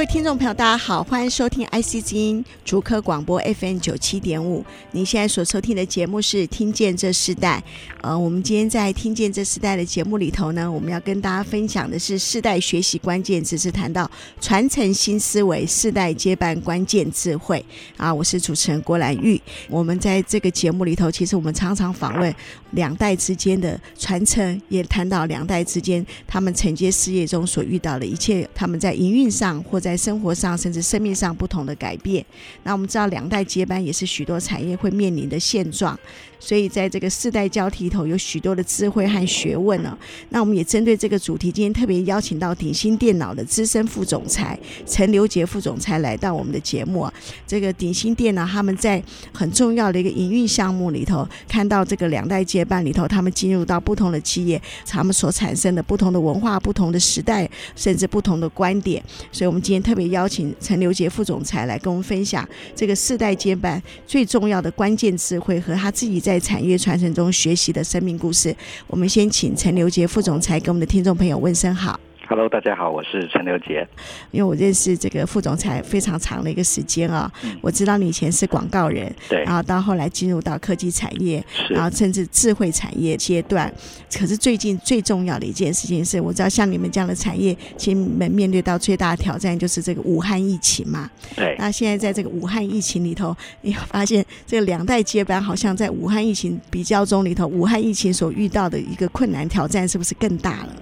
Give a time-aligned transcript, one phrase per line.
[0.00, 4.64] 各位听众朋友，大家好，欢迎收听 IC 之音竹科广播 FM 九七点五。
[4.92, 7.62] 您现在所收听的节目是《听见这世代》。
[8.00, 14.10] 呃，我们今天在《听见这世代》的节目里头呢，我们要跟大家分享的是世代学习关键字，是谈到
[14.40, 17.62] 传承新思维、世代接班关键智慧。
[17.98, 19.38] 啊，我是主持人郭兰玉。
[19.68, 22.34] 我们在这个节目里头，其实我们常常访问
[22.70, 32.24] 两代之间的传承，也谈到两代之间他们承接事业中所遇到的一切，他们在营运上或在在生活上，甚至生命上不同的改变。
[32.62, 35.98] 那我们知道，两代接班也是许多产业会面临的现状。
[36.42, 39.98] 所以，在这个世代交替头，有许多的智慧和学问呢、
[40.30, 47.06] 那我们也针对这个主题，今天特别邀请到鼎新电脑的资深副总裁陈刘杰副总裁来到我们的节目、
[47.46, 49.02] 这个鼎新电脑他们在
[49.34, 59.04] 很重要的一个营运项目里头，看到这个两代接班里头，他们进入到不同的企业，他们所产生的不同的文化、不同的时代，甚至不同的观点。
[59.30, 66.40] 所以，我们今天特别邀请陈刘杰副总裁来跟我们分享这个世代接班最重要的关键智慧和他自己在。
[66.40, 68.56] 产业传承中学习的生命故事，
[68.86, 72.00] 我们先请陈刘杰副总裁给我们的听众朋友问声好。
[72.30, 73.84] Hello，大家好，我是陈刘杰。
[74.30, 83.68] 因为我认识这个副总裁非常长的一个时间啊，嗯、我知道你以前是广告人，对，然后到后来进入到科技产业，是然后甚至智慧产业阶段。
[84.16, 91.10] 可是最近最重要的一件事情是，我知道像你们这样的产业，其实你们面对到最大的挑战就是这个武汉疫情嘛。
[91.34, 91.56] 对。
[91.58, 100.76] 那现在在这个武汉疫情里头，你发现这个两代接班好像在武汉疫情比较中里头，武汉疫情所遇到的一个困难挑战是不是更大了？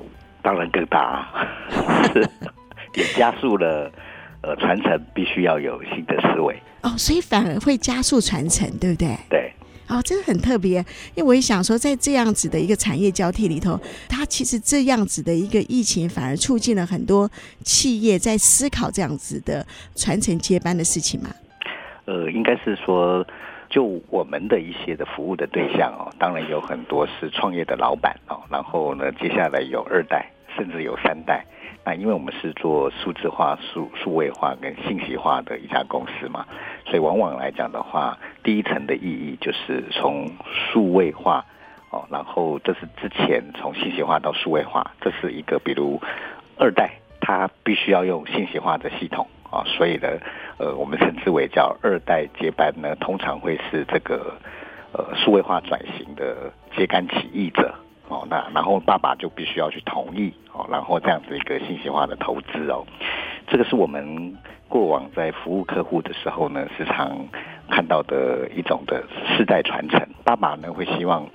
[0.49, 1.29] 当然更大，
[2.11, 2.27] 是
[2.95, 3.93] 也加速了
[4.41, 9.15] 呃传承必须要有新的思维哦，所以反而会加速传承，对不对？
[9.29, 9.53] 对，
[9.89, 10.79] 哦，这个很特别，
[11.15, 13.79] 因为我也想说，在这样子的一个产业交替里头，
[14.09, 17.31] 它其实这样子的一个疫情，反而促进了很多
[17.63, 21.29] 企业在思考这样子的传承接班的事情嘛。
[22.07, 23.23] 呃，应该是说。
[23.71, 30.27] 就我们的一些的服务的对象哦，当然有很多是创业的老板哦，然后呢，接下来有二代，
[30.59, 31.43] 甚至有三代。
[31.85, 36.45] 那因为我们是做数字化、数数位化跟信息化的一家公司嘛，
[36.85, 41.43] 所以往往来讲的话，第一层的意义就是从数位化
[41.91, 45.99] 哦，然后这是之前从信息化到数位化，这是一个比如
[46.59, 46.91] 二代，
[47.21, 49.27] 他必须要用信息化的系统。
[49.51, 50.07] 啊，所以呢，
[50.59, 54.35] 呃，我们称之为叫二代接班呢，通常会是这个
[54.93, 57.75] 呃数位化转型的接班起义者
[58.09, 62.85] 哦，那然后爸爸就必须要去同意哦，然后这样子一个信息化的投资哦，
[63.49, 64.37] 这个是我们
[64.69, 67.17] 过往在服务客户的时候呢，时常
[67.71, 69.05] 看到的一种的
[69.37, 70.01] 世代传承。
[70.25, 71.27] 爸爸呢会希望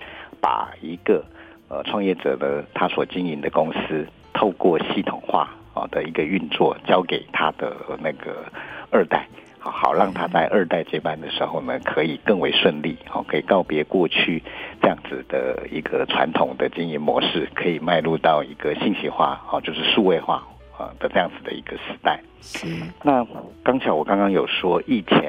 [0.42, 1.24] 把一个
[1.70, 5.50] 呃创业者的他所经营的公司透过系统化。
[5.76, 8.46] 啊的一个运作交给他的那个
[8.92, 9.28] 二代，
[9.64, 14.44] 好好让他在二代接班的时候呢，可以更为顺利，好可以告别过去
[14.82, 20.46] 这样子的一个传统的经营模式，可以迈入到一个信息化，好就是数位化
[20.78, 22.20] 啊的这样子的一个时代。
[22.42, 22.68] 是。
[23.04, 23.26] 那
[23.64, 25.20] 刚巧我刚刚有说，疫情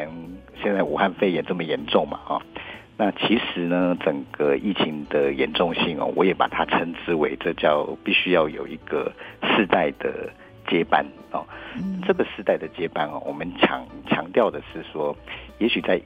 [0.61, 2.43] 现在武汉肺炎这么严重嘛，啊。
[2.97, 9.13] 那其实呢，整个疫情的严重性哦，我也把它称之为这叫必须要有一个
[9.43, 10.31] 世代的
[10.69, 11.45] 接班哦。
[12.07, 15.15] 这个时代的接班哦，我们强强调的是说，
[15.59, 16.01] 也许在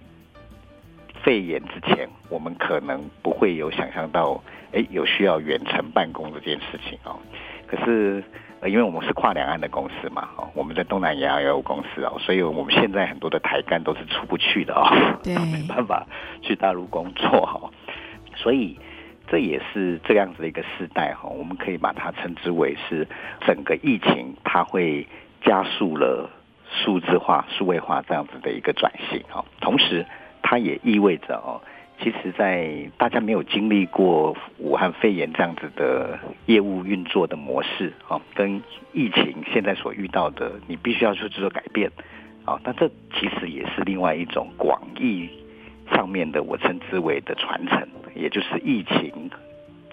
[1.23, 7.19] 肺炎之前，我们可能不会有想象到，哎，有需要远程办公这件事情哦。
[7.67, 8.25] 可是。
[8.61, 14.83] 呃，因为我们是跨两岸的公司嘛，哦，我们在东南亚也有公司哦，所以我们现在很多的台干都是出不去的哦，
[15.23, 16.05] 对， 没办法
[16.43, 17.71] 去大陆工作哈，
[18.35, 18.77] 所以
[19.29, 23.07] 这也是这样子的一个时代哈，我们可以把它称之为是
[23.47, 25.07] 整个疫情它会
[25.43, 26.31] 加速了
[26.71, 30.05] 数字化、数位化这样子的一个转型哦，同时
[30.43, 31.61] 它也意味着哦。
[32.01, 38.63] 其实，在大家没有经历过武汉肺炎这样子的业务运作的模式啊，跟
[38.93, 41.91] 疫情现在所遇到的，你必须要去做改变
[42.45, 42.61] 啊。
[42.63, 42.89] 但这
[43.19, 45.29] 其实也是另外一种广义
[45.91, 49.29] 上面的，我称之为的传承，也就是疫情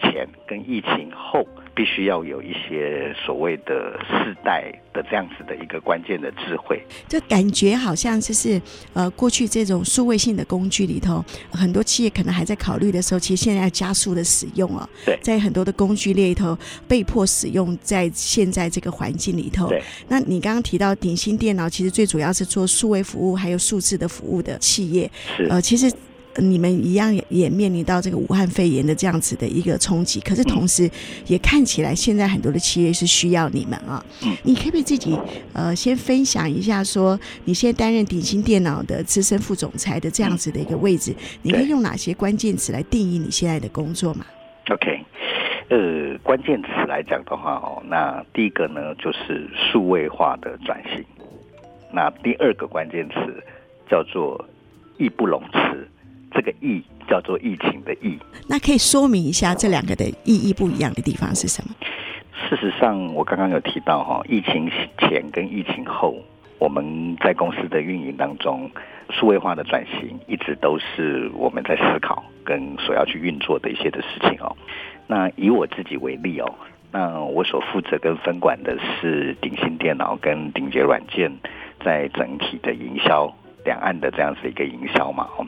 [0.01, 1.45] 前跟疫情后。
[1.75, 8.61] 必须要有一些所谓的世代的这样子的一个关键的智慧，就感觉好像就是
[8.93, 11.21] 呃，过去这种数位性的工具里头，
[11.51, 14.87] 很多企业可能还在考虑的时候，其实现在要加速的使用哦。
[15.05, 16.57] 对，在很多的工具里头
[16.87, 19.67] 被迫使用，在现在这个环境里头。
[19.67, 25.11] 对，那你刚刚提到鼎新电脑，其实最主要是做数位服务还有数字的服务的企业。
[25.35, 25.91] 是，呃，其实。
[26.37, 30.89] 你们一样也面临到这个武汉肺炎的这样子的一个冲击，可是同时
[31.27, 34.03] 也看起来现在很多的企业是需要你们啊。
[34.43, 35.17] 你可不可以自己
[35.53, 44.25] 呃先分享一下，说你现在担任鼎新电脑的资深副总裁的这样子的一个位置，你可以用哪些关键词来定义你现在的工作吗
[44.69, 44.99] ？OK，
[45.69, 51.03] 呃，关键词来讲的话哦，那第一个呢就是数位化的转型，
[51.93, 53.15] 那第二个关键词
[53.89, 54.43] 叫做
[54.97, 55.87] 义不容辞。
[56.35, 61.73] 这个“疫”叫做疫情的“疫”，那可以说明一下这两个的意义不一样的地方是什么？
[62.47, 66.15] 事实上，我刚刚有提到哈，疫情前跟疫情后，
[66.59, 68.69] 我们在公司的运营当中，
[69.09, 74.55] 数位化的转型一直都是我们在思考跟所要去运作的一些的事情哦。
[75.07, 76.53] 那以我自己为例哦，
[76.91, 81.31] 那我所负责跟分管的是鼎新电脑跟鼎捷软件
[81.83, 83.33] 在整体的营销
[83.63, 85.47] 两岸的这样子一个营销嘛哦。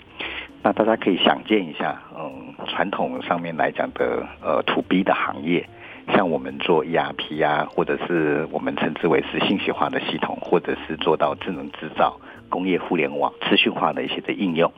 [0.68, 5.66] 那大家可以想见一下，嗯，传统上面来讲的，呃，to B 的行业，
[6.14, 12.19] 像我们做 ERP 啊，或者是我们称之为是信息化的系统，或者是做到智能制造、
[12.50, 14.69] 工业互联网、资讯化的一些的应用，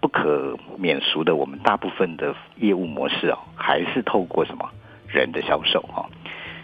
[0.00, 4.68] 不可免俗的，我们大部分的业务模式哦，还是透过什么
[5.06, 6.10] 人的销售哈，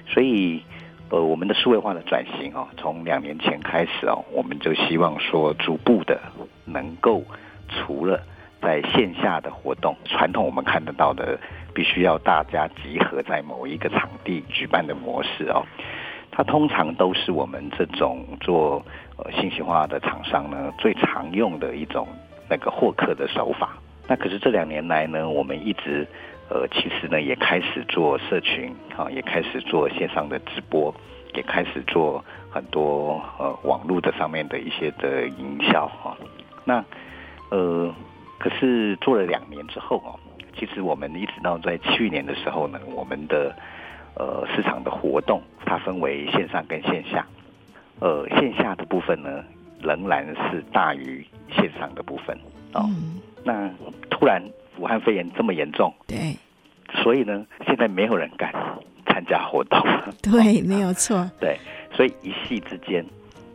[0.09, 0.61] 所以，
[1.11, 6.21] 呃，我们的数位化的转型哦，从两年前开始哦，我们就希望说，逐步的
[6.65, 7.23] 能够
[7.69, 8.21] 除了
[8.67, 11.39] 在线下的活动，传统我们看得到的，
[11.73, 15.63] 必须要大家集合在某一个场地举办的模式哦，
[16.33, 18.85] 它通常都是我们这种做
[19.19, 22.09] 呃信息化的厂商呢最常用的一种
[22.51, 23.79] 那个获客的手法。
[24.09, 26.05] 那可是这两年来呢，我们一直
[26.51, 30.93] 呃其实呢也开始做社群啊，也开始做线上的直播，
[31.35, 36.17] 也开始做很多呃网络的上面的一些的营销哈。
[36.65, 36.85] 那
[37.51, 37.95] 呃。
[38.39, 40.19] 可是做了两年之后哦，
[40.59, 43.55] 其实我们一直到在去年的时候呢，我们的
[44.15, 47.27] 呃市场的活动它分为线上跟线下，
[48.01, 49.43] 呃线下的部分呢
[49.83, 52.37] 仍然是大于线上的部分
[52.75, 52.85] 哦。
[52.89, 53.71] 嗯、那
[54.11, 54.43] 突然
[54.79, 56.37] 武汉肺炎这么严重，对，
[57.03, 58.53] 所以呢现在没有人敢
[59.07, 59.81] 参加活动，
[60.23, 61.59] 对，没有错， 对，
[61.93, 63.05] 所以一夕之间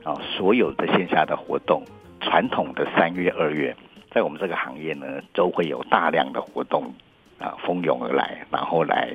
[0.04, 1.84] 啊，所有的线下的活动，
[2.20, 3.76] 传统的三月二月。
[4.14, 6.94] 在我们这个行业呢，都会有大量的活动
[7.40, 9.10] 啊蜂拥而来，然后来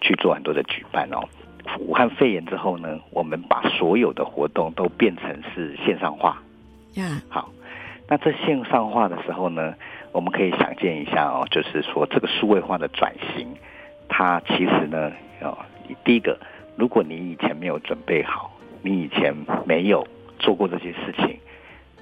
[0.00, 1.22] 去做很多的举办哦。
[1.78, 6.42] 武汉肺炎之后呢，我们把所有的活动都变成是线上化。
[6.94, 7.48] 呀，好，
[8.08, 9.74] 那这线上化的时候呢，
[10.10, 13.46] 我们可以想见一下哦，就是说这个数位化的转型，
[14.08, 15.12] 它其实呢，
[15.42, 15.56] 哦，
[16.04, 16.36] 第一个，
[16.76, 18.50] 如果你以前没有准备好，
[18.82, 19.32] 你以前
[19.64, 20.04] 没有
[20.40, 21.38] 做过这些事情。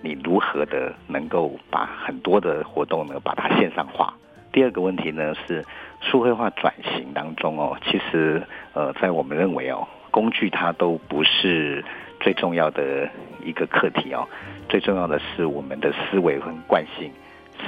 [0.01, 4.15] 你如何的能够把很多的活动呢，把它线上化？
[4.51, 5.65] 第二个问题呢是
[6.01, 8.43] 数位化转型当中哦，其实
[8.73, 11.85] 呃，在我们认为哦，工具它都不是
[12.21, 13.09] 最重要的
[13.45, 14.27] 一个课题哦，
[14.69, 17.13] 最重要的是我们的思维和惯性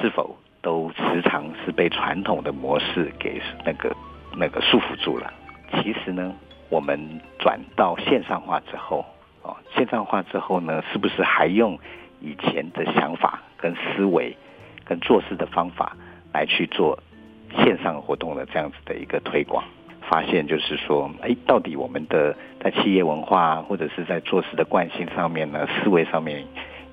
[0.01, 3.95] 是否都时常是被传统的模式给那个
[4.37, 5.33] 那个束缚住了。
[5.73, 6.33] 其实呢，
[6.71, 6.99] 我们
[7.39, 9.05] 转到线上化之后
[9.43, 11.79] 哦，线上化之后呢，是不是还用？
[12.21, 14.37] 以前的想法跟思维
[14.85, 15.97] 跟做事的方法
[16.33, 16.99] 来去做
[17.65, 19.65] 线上活动的这样子的一个推广，
[20.09, 26.45] 发现就是说，哎，到底我们的在企业文化或者是在做事的惯性上面呢，思维上面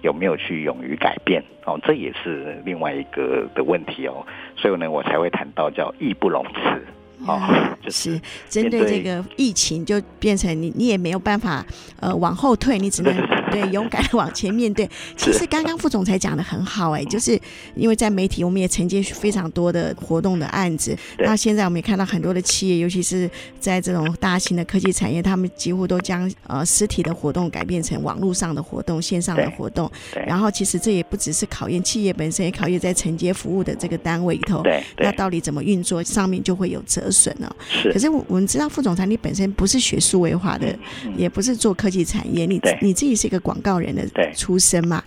[0.01, 1.43] 有没有去勇于改变？
[1.65, 6.86] 哦，这也是另外一个的问题哦，所以呢，我才会谈到叫义不容辞。
[7.25, 7.39] 哦，
[7.83, 8.19] 就是
[8.50, 11.65] 针对这个疫情，就变成你，你也没有办法
[12.00, 13.13] 呃往后退，你只能
[13.51, 14.88] 对勇敢的往前面对。
[15.17, 17.38] 其实刚刚副总裁讲的很好，哎，就是
[17.75, 20.95] 因为在媒体，我们也承接非常多的活动的案子。
[21.17, 29.91] 那现在我们也看到很多的企业，尤其是在这种大型的科技产业，他们几乎都将呃实体的活动改变成网络上的活动、线上的活动。
[30.27, 34.62] 然后其实这也不只是考验企业本身，也考验在承接服务的这个单位里头。
[34.62, 37.07] 对，那到底怎么运作，上面就会有责。
[37.12, 37.92] 损哦，是。
[37.92, 40.68] 可是我我们知道副总裁你本身不是学数位化的，
[41.06, 45.04] 嗯、也不是做科技产业，你你自己是一个广告人的出身嘛？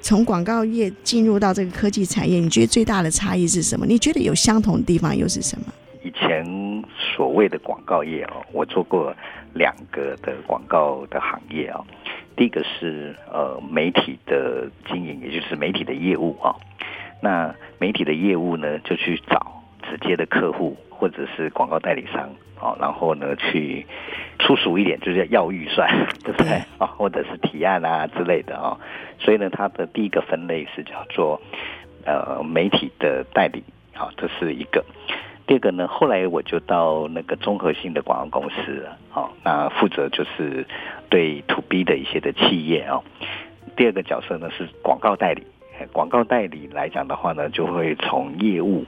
[0.00, 3.86] 从广告业进入到这个科技产业，你觉得最大的差异是什么？
[3.86, 5.66] 你觉得有相同的地方又是什么？
[6.02, 6.44] 以前
[7.16, 9.14] 所谓的广告业哦，我做过
[9.54, 11.80] 两个的广告的行业啊。
[12.36, 16.54] 第一个是呃媒体的经营，也就是媒体的业务啊。
[17.22, 23.86] 那媒体的业务呢，就去找直接的客户或者是广告代理商啊，然后呢去
[24.38, 25.88] 粗俗一点，就是要预算，
[26.24, 26.86] 对不对啊？
[26.86, 28.78] 或者是提案啊之类的啊。
[29.18, 31.40] 所以呢，它的第一个分类是叫做
[32.04, 33.62] 呃媒体的代理，
[33.94, 34.84] 好，这是一个。
[35.46, 40.66] 第二个呢，后来我就到那个综合性的广告公司了，好，那负责就是
[41.10, 43.02] 对 to B 的一些的企业啊。
[43.76, 45.42] 第二个角色呢是广告代理，
[45.92, 48.86] 广告代理来讲的话呢，就会从业务、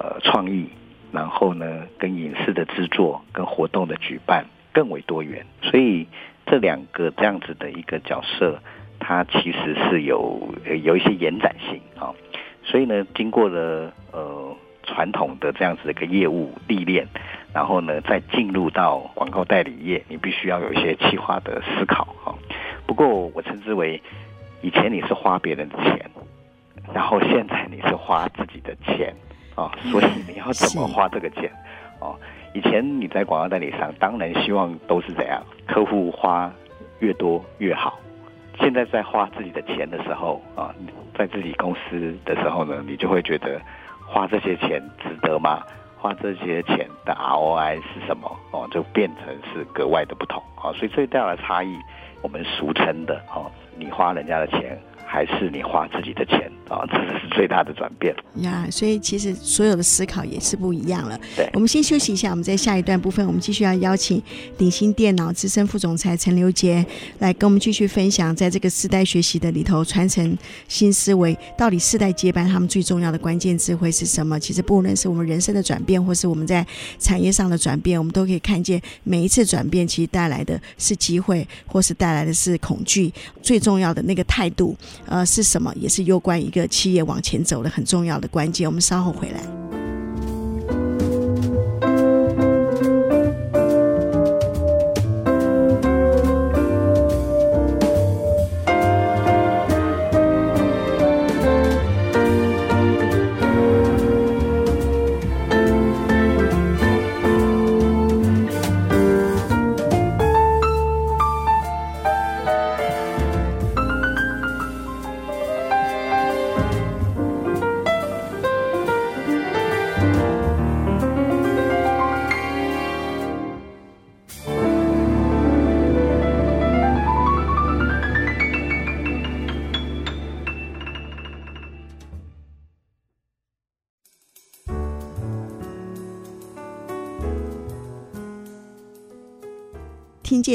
[0.00, 0.68] 呃创意，
[1.12, 6.06] 然后呢跟影视的制作、跟活动的举办更为多元，所以
[6.46, 8.60] 这两个这样子的一个角色，
[8.98, 12.14] 它其实是有有一些延展性啊。
[12.64, 14.56] 所以呢，经过了呃。
[14.88, 17.04] 传统的这样子的一个业务历练，
[17.52, 22.32] 然后呢，再进入到广告代理业，你必须要有一些企划的思考哈。
[22.86, 24.00] 不过我称之为，
[24.62, 26.08] 以前你是花别人的钱，
[26.94, 29.12] 然后现在你是花自己的钱
[29.56, 31.50] 啊，所以你要怎么花这个钱
[31.98, 32.14] 哦？
[32.54, 36.52] 以前你在广告代理商，当然希望都是怎样，客户花
[37.00, 37.98] 越多越好。
[38.60, 40.72] 现在在花自己的钱的时候啊，
[41.18, 43.60] 在自己公司的时候呢，你就会觉得。
[44.08, 45.64] 花这些钱值得吗？
[45.98, 48.30] 花这些钱的 ROI 是什么？
[48.52, 50.70] 哦，就变成是格外的不同啊！
[50.74, 51.76] 所以最大的差异，
[52.22, 54.78] 我们俗称的哦，你花人家的钱。
[55.16, 58.68] 还是你花自己的钱啊，这是最大的转变呀。
[58.70, 61.18] 所以其实所有的思考也是不一样了。
[61.34, 64.22] 对，我们先休息一下，我们在下一段部分，我们继续要邀请
[64.58, 66.84] 鼎新电脑资深副总裁陈刘杰
[67.20, 70.36] 来跟我们继续分享，在这个世代学习的里头，传承
[70.68, 74.38] 新思维，到底世代接班他们最重要的关键智慧是什么？
[74.38, 76.66] 其实不论是我们人生的转变，或是我们在
[76.98, 83.10] 产业上的转变，我们都可以看见每一次转变其实带来的是机会，或是带来的是恐惧。
[83.40, 84.76] 最重要的那个态度。
[85.06, 85.72] 呃，是什么？
[85.76, 88.66] 也是攸关一个企业往前走的很重要的关键。
[88.68, 89.55] 我们稍后回来。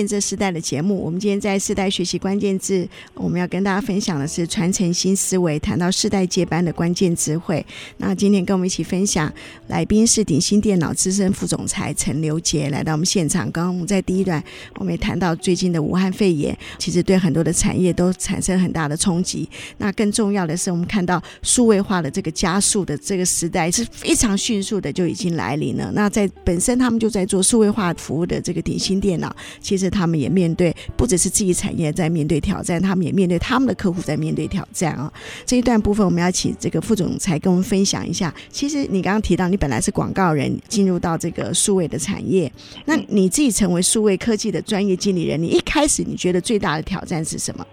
[0.08, 7.65] 这世代的节目，我们今天在世代学习关键字，我们要跟大家分享的是传承新思维，谈到世代接班的关键智慧。
[7.98, 9.31] 那今天跟我们一起分享
[9.67, 13.51] 来宾是鼎新电脑资深副总裁陈刘杰来到我们现场。
[13.51, 14.43] 刚刚我们在第一段，
[14.75, 19.48] 我们也谈到最近的武汉肺炎，其实对很多的产业都产生很大的冲击。
[19.77, 25.91] 那更重要的是，我们看到数位化的这个加速的这个时代是非常迅速的就已经来临了。
[25.93, 29.36] 那在本身他们就在做数位化服务的这个鼎新电脑。
[29.60, 35.12] 其实他们也面对，不只是自己产业在面对挑战，他们也面对他们的客户在面对挑战啊。
[35.46, 38.34] 这一段部分，我们要请这个副总裁跟我们分享一下。
[38.50, 42.52] 其实你刚刚提到，你本来是广告人，进入到这个数位的产业，
[42.86, 47.68] 那你自己成为数位科技的专业经理人，你一开始你觉得最大的挑战是什么？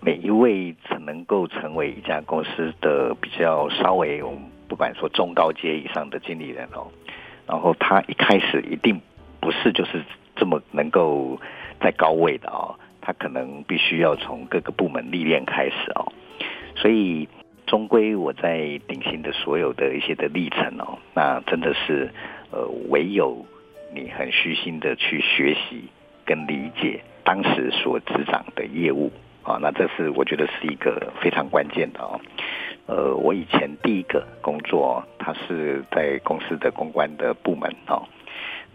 [0.00, 6.86] 每一位只能够成为一家公司的比较稍微，我们不管说中高阶以上的经理人哦，
[7.46, 9.00] 然后他一开始一定
[9.40, 10.04] 不是就是。
[10.36, 11.38] 这么能够
[11.84, 16.10] 在高位的哦，他可能必须要从各个部门历练开始哦，
[16.74, 17.28] 所以
[17.66, 22.10] 终归我在鼎新的所有的一些的历程哦，那真的是
[22.50, 23.44] 呃，唯有
[23.94, 25.84] 你很虚心的去学习
[26.24, 29.12] 跟理解当时所执掌的业务
[29.42, 32.18] 啊，那这是我觉得是一个非常关键的哦。
[32.86, 38.02] 呃，我以前第一个工作，他是在公司的公关的部门哦。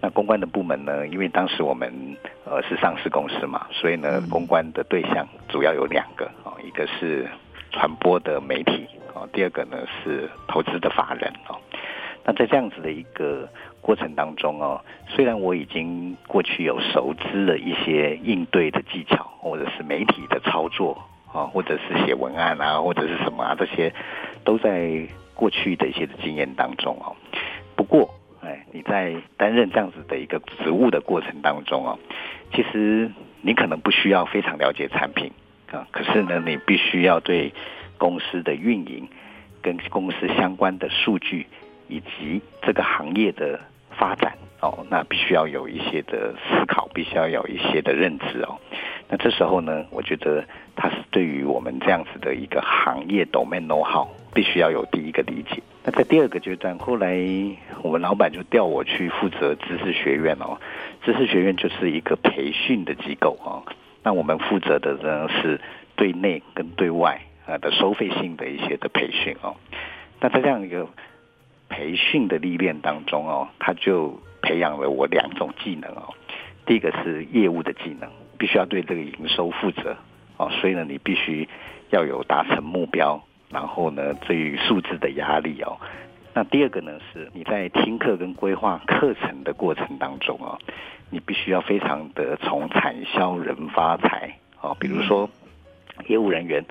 [0.02, 1.06] 那公关的部门呢？
[1.08, 1.92] 因为当时我们
[2.46, 7.28] 呃是上市公司嘛，所以呢，公关的对象主要有两个啊，一个是
[7.72, 11.60] 传播的媒体啊，第二个呢是投资的法人哦。
[12.24, 13.48] 那在这样子的一个
[13.82, 20.98] 过程当中哦，虽然我已经过去有熟知了一些应对的技巧，或者是媒体的操作
[21.34, 23.94] 啊，或者是写文案啊，或者是什么啊，这些
[24.44, 27.16] 都在过去的一些的经验当中哦。
[27.76, 28.14] 不过，
[28.50, 28.66] 哎。
[28.72, 32.00] 你在担任这样子的一个职务的过程当中哦，
[32.54, 35.32] 其实你可能不需要非常了解产品
[35.72, 37.54] 啊，可是呢，你必须要对
[37.98, 39.08] 公司的运营
[39.62, 41.48] 跟公司相关的数据
[41.88, 43.60] 以及这个行业的
[43.92, 48.58] 发展哦，那必须要有一些的思考，必须要有一些的认知哦。
[49.10, 50.44] 那这时候呢，我觉得
[50.76, 55.62] 它是对于我们这样子的一个行业 domain know-how，必须要有第一个理解。
[55.84, 57.18] 那在第二个阶段，后来
[57.82, 60.58] 我们老板就调我去负责知识学院哦。
[61.04, 63.64] 知识学院就是一个培训的机构哦。
[64.04, 65.60] 那我们负责的呢是
[65.96, 69.56] 对内跟对外啊的收费性的一些的培训哦。
[70.20, 70.88] 那在这样一个
[71.70, 76.14] 培训的历练当中哦，他就培养了我两种技能哦。
[76.66, 78.10] 第一个是业务的技能。
[78.38, 79.98] 必须要对这个营收负责
[80.38, 81.46] 哦，所以呢，你必须
[81.90, 85.78] 要有达成目标，然后呢，对于数字的压力哦。
[86.34, 90.58] 那第二个呢，是你在听课跟规划课程的过程当中哦，
[91.10, 94.78] 你必须要非常的从产销人发财哦。
[94.80, 95.30] 比如说，
[96.08, 96.64] 业务人员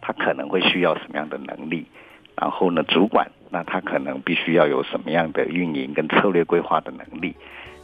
[0.00, 1.86] 他可能会需要什么样的能力，
[2.36, 7.34] 然后呢，主管那他可能必须要有什么样的运营跟策略规划的能力。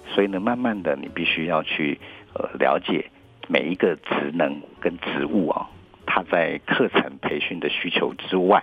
[0.08, 1.98] 所以呢，慢慢的你必须要去
[2.34, 3.06] 呃了解。
[3.48, 5.68] 每一个职能跟职务啊，
[6.14, 8.62] 他在课程培训的需求之外，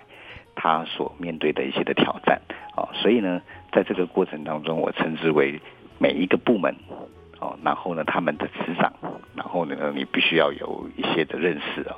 [0.53, 2.39] 他所面对的一些的挑战
[2.75, 3.41] 啊，所以呢，
[3.71, 5.59] 在这个过程当中，我称之为
[5.97, 6.75] 每一个部门
[7.39, 8.93] 哦，然后呢，他们的职掌，
[9.33, 11.95] 然后呢，你必须要有一些的认识啊。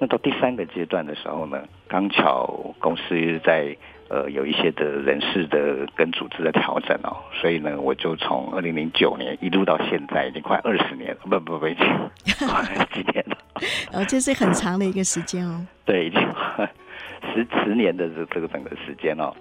[0.00, 2.46] 那到第三个阶段的时候呢，刚巧
[2.78, 3.76] 公司在。
[4.08, 11.86] 呃，有一些的人事的跟组织的调整哦，所以呢，我就从二零零九年一路到现在，已经快二十年了，不不不，已经
[12.92, 13.38] 几年了。
[13.92, 15.66] 哦，这是很长的一个时间哦。
[15.84, 16.20] 对，已经
[17.34, 19.32] 十十年的这这个整个时间哦。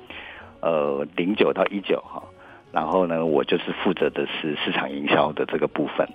[0.61, 2.21] 呃，零九到一九哈，
[2.71, 6.07] 然后呢，我就是负责的是市场营销的这个部分，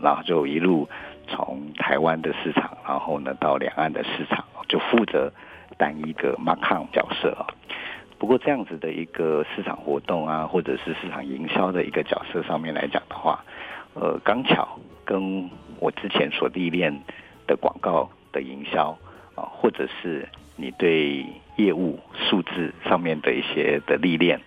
[0.00, 0.88] 然后就一路
[1.28, 5.30] 从台湾的市场，然后呢到两岸的市场，就负责
[5.76, 7.44] 单一个 market 角色啊。
[8.18, 13.44] 不过这样子的一个市场活动啊，或者是市场营销的一个角色上面来讲的话，
[13.92, 16.90] 呃，刚巧跟我之前所历练
[17.50, 18.96] 的广告的营销
[19.34, 24.40] 啊，或者是你对业务数字上面的一些的历练，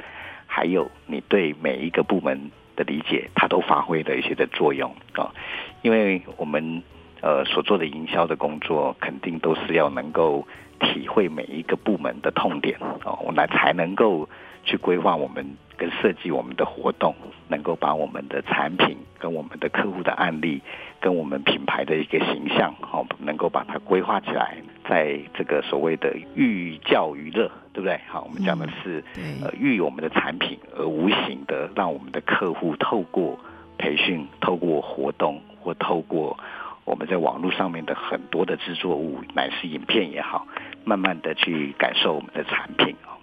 [0.47, 5.35] 还有你对每一个部门的理解，它都发挥了一些的作用啊。
[5.81, 6.81] 因为我们
[7.19, 10.47] 呃所做的营销的工作，肯定都是要能够。
[10.79, 14.27] 体会每一个部门的痛点哦，我们才能够
[14.63, 15.45] 去规划我们
[15.78, 17.13] 跟设计我们的活动，
[17.47, 20.62] 能够把我们的产品跟我们的客户的案例，
[21.02, 27.99] 跟我们品牌的一个形象好，能够把它规划起来，在这个所谓的寓教于乐，对不对？
[28.08, 29.04] 好，我们讲的是
[29.43, 33.38] 呃寓我们的产品，而无形的让我们的客户透过
[33.78, 36.38] 培训、透过活动或透过
[36.86, 40.47] 我们在网络上面的很多的制作物，乃是影片也好。
[40.86, 43.15] 慢慢的去感受我们的产品哦，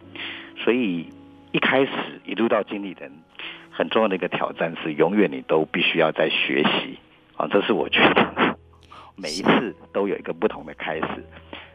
[0.65, 1.07] 所以
[1.53, 1.91] 一开始
[2.25, 3.13] 一路到经理人，
[3.71, 6.99] 很重要的一个挑战是，永远你都必须要在学习
[7.37, 8.57] 啊，这是我觉得
[9.17, 11.25] 每一次都有一个不同的开始，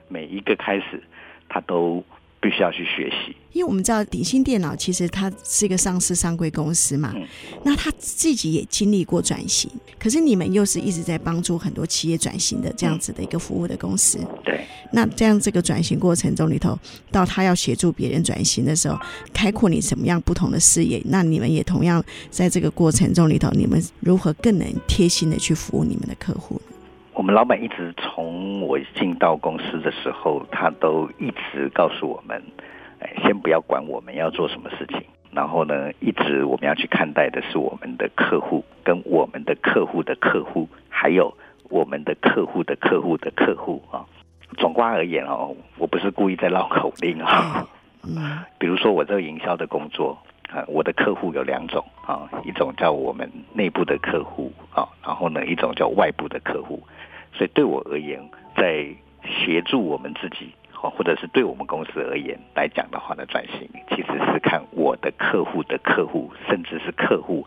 [0.07, 1.03] 每一个开始
[1.49, 2.03] 它都。
[2.41, 7.25] 必须要去学习，因为我们知道鼎新电脑其实它是一个上市上柜公司嘛，嗯、
[7.63, 9.67] 那他自己也经历过转型，
[9.97, 14.19] 可是你们又是一直在帮助很多企业转型的这样子的一个服务的公司。
[14.19, 16.77] 嗯、对，那这样这个转型过程中里头，
[17.11, 18.99] 到他要协助别人转型的时候，
[19.33, 21.01] 开阔你什么样不同的视野？
[21.05, 26.61] 那你们也同样在这个过程中里头，你们如何更能贴心的去服务你们的客户？
[27.15, 32.43] 我们老板一直从我进到公司的时候，他都一直告诉我们，
[32.99, 35.01] 哎，先不要管我们要做什么事情，
[35.31, 41.33] 然后呢，一直我们要去看待的是我们的客户，跟我们的客户的客户，还有
[41.69, 44.05] 我们的客户的客户的客户啊。
[44.57, 47.65] 总括而言哦，我不是故意在绕口令啊。
[48.03, 50.17] 嗯， 比如说我这个营销的工作。
[50.49, 56.81] 啊，我的客户有两种啊，一种叫我们内部的客户啊，然后呢，一种叫外部的客户。
[57.33, 58.21] 所以对我而言，
[58.55, 58.87] 在
[59.23, 67.45] 协助我们自己，或者是对我们公司而言来讲的话呢，转型其实是看我的客户的客户，甚至是客户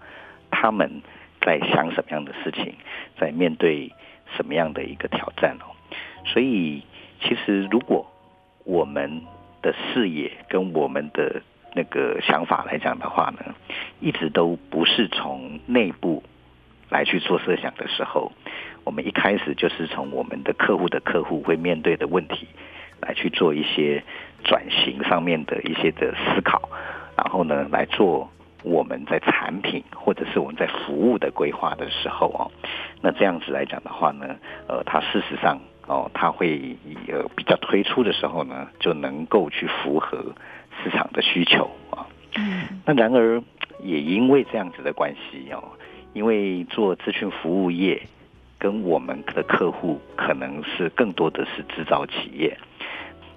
[0.51, 1.01] 他们
[1.41, 2.75] 在想什么样的事情，
[3.19, 3.91] 在面对
[4.37, 5.73] 什么样的一个挑战哦。
[6.27, 6.83] 所以，
[7.23, 8.05] 其实如果
[8.65, 9.23] 我们
[9.63, 11.41] 的视野跟我们的
[11.75, 13.55] 那个想法来讲的话呢，
[14.01, 16.23] 一直都不是从内部
[16.89, 18.33] 来去做设想的时候，
[18.85, 22.49] 我们一开始就是从我们的客户的客户会面对的问题
[23.01, 24.03] 来去做一些
[24.45, 26.69] 转型上面的一些的思考，
[27.17, 28.31] 然后呢来做
[28.65, 32.51] 我们在产品或者是我们在服务的规划的时候哦，
[33.03, 34.35] 那这样子来讲的话呢，
[34.67, 36.77] 呃，它事实上哦，它会
[37.07, 40.35] 呃比较推出的时候呢，就能够去符合
[40.83, 42.07] 市场的需求啊。
[42.37, 42.81] 嗯。
[42.85, 43.43] 那然而
[43.83, 45.62] 也因为这样子的关系哦，
[46.12, 48.03] 因为做资讯服务业
[48.59, 52.57] 跟我们的客户可能是更多的是制造企业。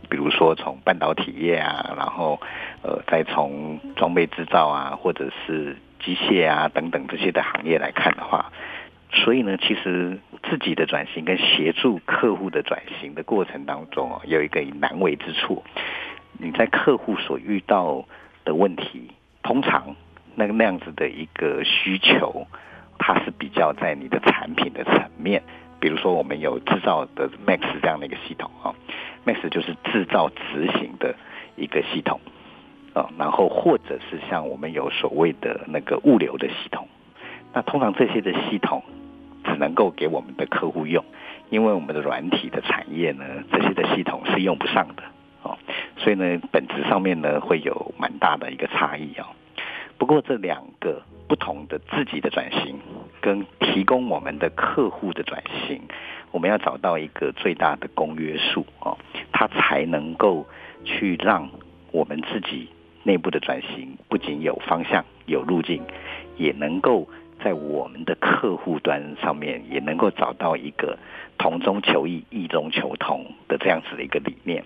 [0.10, 2.38] 比如说，从半导体业啊，然后
[2.84, 8.52] 呃，再从装备制造啊，或者是机械啊等等这些的行业来看的话，
[9.14, 15.64] 所以呢，其实自己的转型跟协助客户的转型的过程当中啊，有一个难为之处。
[16.42, 18.04] 你在客户所遇到
[18.44, 19.12] 的问题，
[19.44, 19.96] 通常
[20.34, 22.48] 那个那样子的一个需求，
[22.98, 25.44] 它是比较在你的产品的层面。
[25.80, 28.74] 比如说，我们有制造的 Max 这样的一个系统啊
[29.26, 31.16] ，Max 就是制造执行的
[31.56, 32.20] 一个系统
[32.94, 36.88] 啊，然后或者是像我们有所谓的那个物流的系统，
[37.54, 38.84] 那通常这些的系统
[39.44, 41.04] 只能够给我们的客户用，
[41.50, 45.04] 因为我们的软体的产业呢，这些的系统是用不上的
[45.44, 45.58] 哦，
[45.98, 49.28] 所以呢，本质上面呢会有蛮大的一个差异啊。
[49.98, 52.80] 不过这两个不同的自己的转型，
[53.22, 55.82] 跟提供我们的客户的转型，
[56.32, 58.98] 我们要找到一个最大的公约数哦，
[59.32, 60.46] 它才能够
[60.84, 61.48] 去让
[61.92, 62.68] 我们自己
[63.04, 65.84] 内部的转型不仅有方向、有路径，
[66.36, 67.08] 也能够
[67.44, 70.98] 在我们的客户端上面也能够找到一个
[71.38, 74.64] 同中求异、异中求同的这样子的一个理念。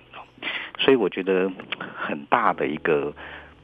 [0.80, 1.52] 所以我觉得
[1.96, 3.14] 很大的一个。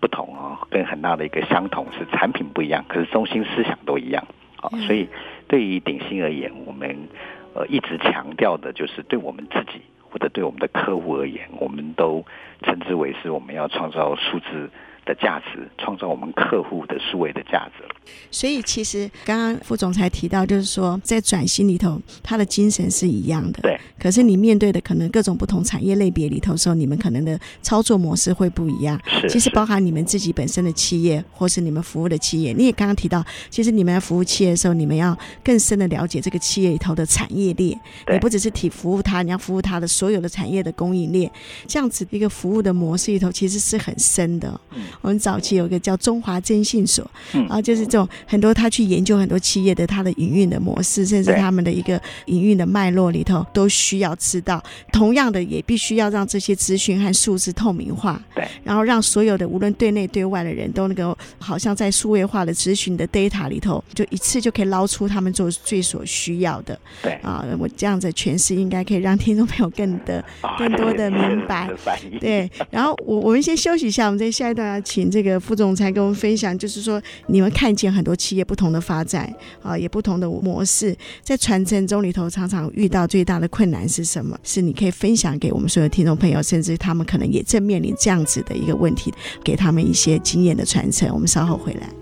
[0.02, 4.26] 不同啊，跟很大的一个相同是产品不一样，可是中心思想都一样
[4.60, 4.68] 啊。
[4.88, 5.08] 所以
[5.48, 7.08] 对于鼎新而言，我们
[7.54, 12.26] 呃一直强调的就是对我们自己或者对我们的客户而言，我们都
[12.64, 14.72] 称之为是我们要创造数字
[15.12, 17.84] 的价值，创造我们客户的数位的价值。
[18.32, 23.62] 所以，其实刚刚副总裁提到，就是说在转型里头，他的精神是一样的。
[23.62, 23.78] 对。
[24.00, 29.00] 可是你面对的可能各种不同产业类别里头的时候，你们可能的操作模式会不一样。
[29.06, 29.30] 是。
[29.30, 32.54] 其实包含你们自己本身的企业，或是你们服务的企业。
[32.54, 37.78] 你也刚刚提到，其实你们要服务企业的时候，你们要更深的了解这个企业里头的产业链。
[38.06, 38.16] 对。
[38.16, 41.30] 也不只是提服务他，你要服务他的所有的产业的供应链。
[41.68, 44.60] 这样子一个服务的模式里头，其实是很深的。
[44.72, 44.82] 嗯。
[45.02, 47.82] 我们早期有一个叫中华征信所，然后，就是。
[47.92, 54.64] 这种很多，他去研究很多企业的它的营运的模式，甚至他们的一个营运的脉络里头，都需要知道。
[54.94, 58.22] 同样的，也必须要让这些资讯和数字透明化。
[58.34, 66.80] 对，然后让所有的无论对内对外的人都能够，好像在数位化的咨询的 data 里头，就一次就可以捞出他们做最所需要的。
[67.02, 70.24] 对啊，我这样子诠释应该可以让听众朋友更的
[70.58, 71.70] 更多的明白。
[72.22, 77.72] 对，然后我我们先休息一下，我们在下一段要请这个副总裁跟我们分享，就是说你们看。
[77.82, 84.38] 见很多企业不同的发展啊，也不同的模式，在传承中里头，常常遇到最大的困难是什么？
[84.44, 89.12] 是你可以分享给我们所有听众朋友，甚至他们可能也正面临这样子的一个问题，
[89.44, 91.10] 给他们一些经验的传承。
[91.12, 92.01] 我们稍后回来。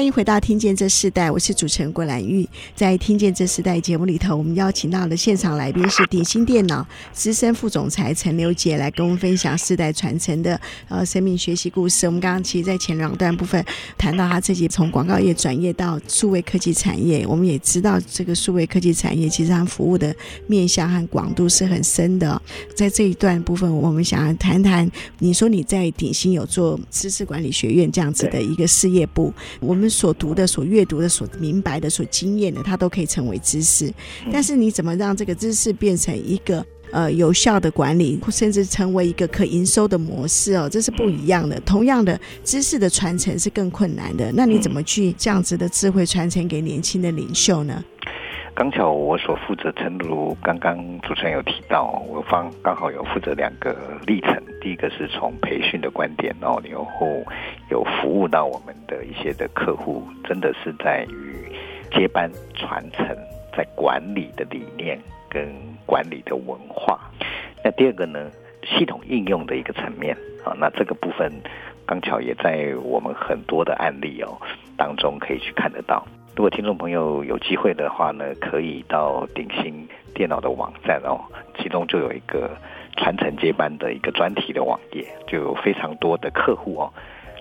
[0.00, 2.48] 欢迎回到《听见这世代》，我是主持人郭兰玉。
[2.74, 10.58] 在《听见这世代》节目里头，我们邀请到的现场来宾是鼎新电脑资深副总裁陈刘杰，来跟我们分享世代传承的
[10.88, 12.06] 呃生命学习故事。
[12.06, 13.62] 我们刚刚其实，在前两段部分
[13.98, 22.40] 谈到他自己从广告业转业到数位科技产业，我们也知道这个数位科技产业其实他服务的面向和广度是很深的。
[22.74, 29.89] 在这一段部分，我们想要谈谈，你说你在鼎新有做知识管理学院这样子的一个事业部，我们。
[29.90, 33.92] 所读的、所阅读的、所明白的、所经验的，它都可以成为知识。
[34.32, 41.60] 但是你怎么让这个知识变成一个呃有效的管理，甚至成为一个可营收的模式哦，这是不一样的。
[41.60, 44.30] 同样的知识的传承是更困难的。
[44.32, 47.84] 那你怎么去这样子的智慧传承给年轻的领袖呢？
[48.54, 53.74] 刚巧我所负责，诚如刚刚主持人有提到，我方刚好有负责两个
[54.06, 54.36] 历程。
[54.60, 56.86] 第一个是从培训的观点，然后有
[57.70, 61.50] 有服务到我们的一些的客户，真的是在于
[61.90, 63.06] 接班传承，
[63.56, 64.98] 在管理的理念
[65.30, 65.48] 跟
[65.86, 67.00] 管理的文化。
[67.64, 68.30] 那第二个呢，
[68.62, 71.32] 系统应用的一个层面啊，那这个部分
[71.86, 74.36] 刚巧也在我们很多的案例哦。
[74.80, 76.02] 当中可以去看得到。
[76.34, 81.20] 如果听众朋友有机会的话呢，可以到鼎新电脑的网站哦，
[81.58, 82.50] 其中就有一个
[82.96, 86.90] 传承接班的一个专题的网页，就有非常多的客户哦，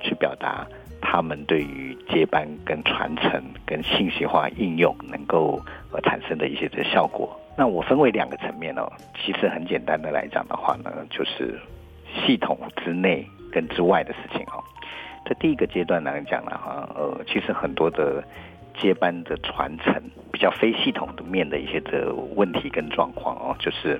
[0.02, 0.67] 去表达
[0.99, 5.62] 他们对于接班跟传承跟信息化应用能够
[5.93, 7.39] 呃产生的一些的效果。
[7.58, 8.91] 那我分为两个层面哦，
[9.23, 11.58] 其实很简单的来讲的话呢，就是
[12.25, 14.60] 系统之内跟之外的事情哦。
[15.30, 18.24] 在第一个阶段来讲呢，哈，呃，其实很多的。
[18.82, 19.94] 接班的传承
[20.32, 24.00] 比较非系统的面的一些的问题跟状况哦，就是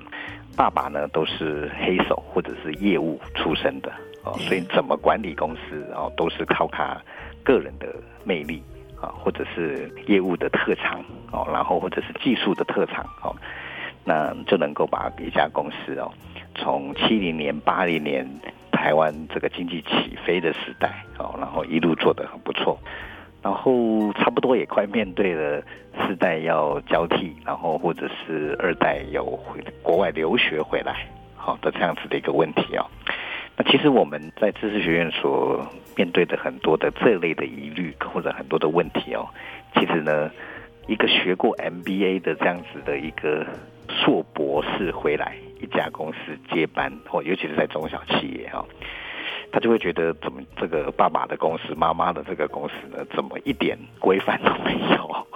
[0.56, 3.92] 爸爸呢都是黑手或者是业务出身的
[4.24, 6.98] 哦，所以怎么管理公司哦都是靠他
[7.44, 8.62] 个人的魅力
[8.98, 13.36] 啊，或者是业务的特长哦，然后或者是技术的特长哦，
[14.02, 16.10] 那就能够把一家公司哦，
[16.54, 18.26] 从七零年八零年
[18.80, 22.78] 台湾这个经济起飞的时代哦，然后一路做得很不错。
[23.42, 25.62] 然后差不多也快面对了
[26.00, 32.86] 世代要交替，然后或者是二代有回国外留学回来，好的这样子的一个问题哦。
[33.56, 35.60] 那其实我们在知识学院所
[35.94, 39.28] 面对的很多的这类的疑虑或者很多的问题哦，
[39.74, 40.30] 其实呢，
[40.86, 43.46] 一个学过 MBA 的这样子的一个
[43.88, 46.18] 硕博士回来一家公司
[46.52, 48.64] 接班，或尤其是在中小企业哈。
[49.52, 55.26] 他就会觉得，怎么这个爸爸的公司、妈妈的这个公司呢，怎么一点规范都没有？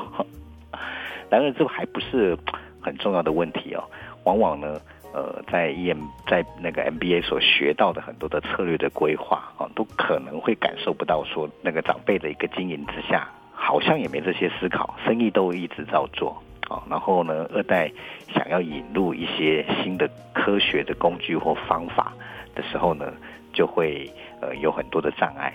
[1.29, 2.39] 当然，这还不是
[2.81, 3.83] 很重要的问题哦。
[4.23, 4.81] 往往呢，
[5.13, 16.83] 呃，在 EM 在那个 MBA 所学到的很多的策略的规划啊，都可能会感受不到说，那个长辈的一个经营之下，好像也没这些思考，生意都一直照做啊。
[16.89, 17.91] 然后呢，二代
[18.33, 22.13] 想要引入一些新的科学的工具或方法
[22.55, 23.13] 的时候呢，
[23.53, 25.53] 就会呃有很多的障碍，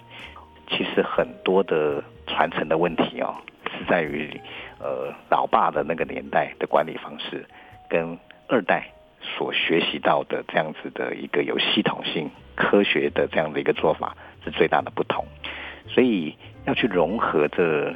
[0.69, 3.35] 其实很多的传承的问题哦，
[3.77, 4.29] 是在于
[4.79, 7.45] 呃老爸的那个年代的管理方式，
[7.89, 8.17] 跟
[8.47, 8.91] 二代
[9.21, 15.25] 所学习到的这样子的一个有系统性、科学的这样的一个做法是最大的不同，
[15.87, 17.93] 所以要去融合这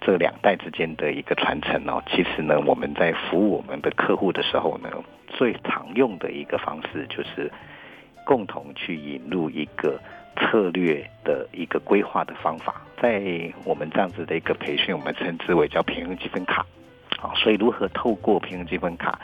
[0.00, 4.90] 这两代之间的一个传承哦，其实呢我们在服务我们的客户的时候呢，
[5.28, 7.50] 最常用的一个方式就是。
[8.26, 10.00] 共同去引入一个
[10.34, 13.20] 策略的一个规划的方法，在
[13.66, 16.64] 我们这样子的一个培训，我们称之为叫平衡积分卡。
[17.20, 19.20] 啊，所以如何透过平衡积分卡，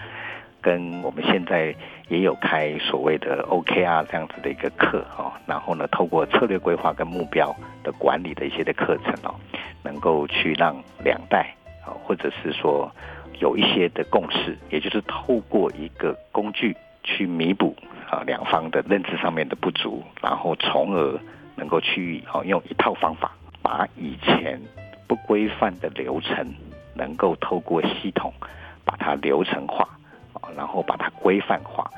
[0.61, 1.75] 跟我们现在
[2.09, 9.35] 也有开所谓的 OKR 这样子的一个课哦，然后呢，透过策略规划跟目标的管理的一些的课程哦，
[9.83, 12.91] 能够去让两代啊，或者是说
[13.39, 17.75] 有一些的共识，也就是透过一个工具去弥补。
[18.11, 21.17] 啊，两方的认知上面的不足，然后从而
[21.55, 23.31] 能够去哦用一套方法，
[23.63, 24.61] 把以前
[25.07, 26.53] 不规范的流程，
[26.93, 28.33] 能够透过系统
[28.85, 29.89] 把它流程化，
[30.57, 31.91] 然后把它规范化。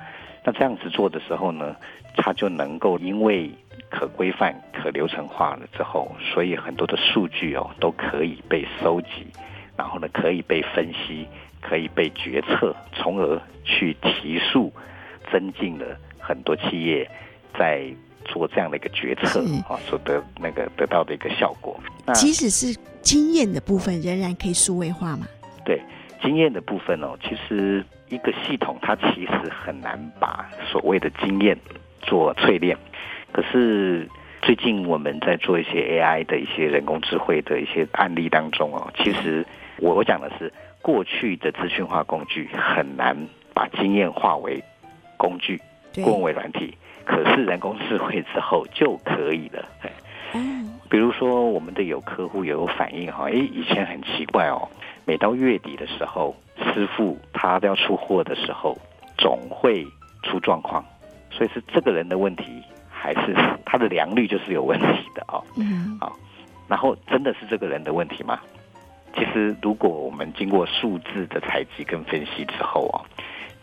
[0.44, 1.76] 那这样子做的时候呢，
[2.16, 3.50] 它就能够因为
[3.90, 9.26] 可规范、可流程化了之后，所以很多的数据哦都可以被收集，
[9.76, 11.26] 然后呢可以被分析，
[11.60, 14.72] 可以被决策，从而去提速。
[15.30, 17.08] 增进了很多企业
[17.58, 17.86] 在
[18.26, 21.80] 做这样的一个决策啊，所得那个得到的一个效果。
[22.04, 25.26] 那即使是经验的部分，仍然可以数位化嘛？
[25.64, 25.80] 对，
[26.20, 27.82] 经验的部分哦，其实
[28.12, 31.57] 一个系统它其实很难把所谓的经验
[32.03, 32.77] 做淬炼。
[33.33, 34.09] 可是
[34.42, 39.44] 最近我们在做一些 AI 的一些人工智慧的一些案例当中哦，其实
[39.79, 43.16] 我我讲的是过去的资讯化工具很难
[43.55, 44.62] 把经验化为。
[45.18, 45.61] 工具，
[46.03, 49.64] 共为软体，可是人工智慧之后就可以了。
[50.35, 54.68] 嗯，比如说我们的有客户有反应哈，哎，以前很奇怪哦，
[55.07, 58.77] 每到月底的时候，师傅他要出货的时候，
[59.18, 59.87] 总会
[60.22, 60.85] 出状况，
[61.31, 65.42] 所以是这个人的问题，还是他的良率就是有问题的哦。
[65.57, 66.16] 嗯，好，
[66.68, 68.40] 然后真的是这个人的问题吗？
[69.14, 73.01] 其实如果我们经过数字的采集跟分析之后哦。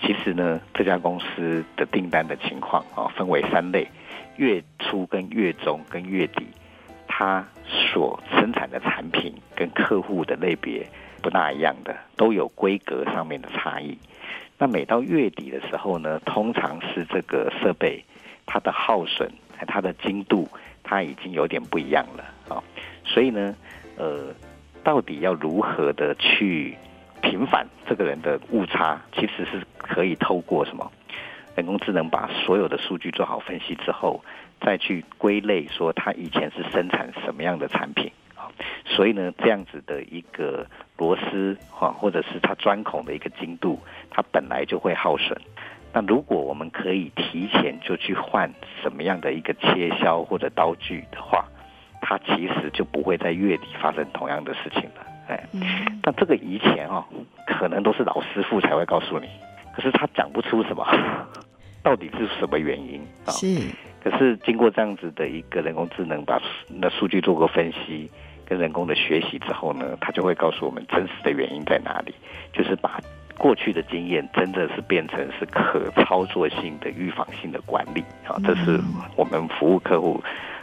[0.02, 3.86] 其实呢，这家公司的订单的情况啊，分为三类：
[4.38, 6.48] 月初、跟月中、跟月底，
[7.06, 10.88] 他所生产的产品跟客户的类别
[11.20, 13.98] 不大一样的，都有规格上面的差异。
[14.58, 18.04] 那每到月底的时候呢，通常是这个设备
[18.46, 19.32] 它的耗损、
[19.68, 20.50] 它的精度，
[20.84, 22.64] 它已经有点不一样了啊。
[23.06, 23.56] 所以呢，
[23.98, 24.34] 呃，
[24.84, 26.78] 到底要如何的去？
[27.22, 30.90] 平反这个人的误差，其实是可以透过什么
[31.54, 34.24] 人工智能把所有的数据做好分析之后，
[34.62, 38.10] 再去归类说他以前是生产什么样的产品
[38.86, 40.66] 所以呢，这样子的一个
[40.98, 45.40] 螺丝哈，或者是它钻孔的一个精度，它本来就会耗损。
[45.92, 51.46] 那如果我们可以提前就去换什么样的一个切削或者刀具的话，
[52.02, 55.06] 它其实就不会在月底发生同样的事情了。
[55.28, 55.44] 哎，
[56.04, 57.04] 那这个以前哦，
[57.46, 59.28] 可能都是老师傅才会告诉你，
[59.76, 60.86] 可是他讲不出什么，
[61.84, 63.32] 到底是什么原因啊？
[63.32, 63.62] 是。
[64.02, 68.10] 可是经过这样子的一个人工智能把那数据做个分析，
[68.50, 72.14] 跟人工的学习之后呢，他就会告诉我们真实的原因在哪里，
[72.52, 73.00] 就是把
[73.38, 78.80] 过去的经验真的是变成是可操作性的预防性的管理啊，这是
[79.16, 80.22] 我们服务客户。